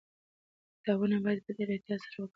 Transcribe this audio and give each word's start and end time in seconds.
کتابونه 0.77 1.17
باید 1.25 1.39
په 1.45 1.51
ډېر 1.57 1.69
احتیاط 1.75 1.99
سره 2.03 2.09
وکارول 2.15 2.27
سي. 2.27 2.29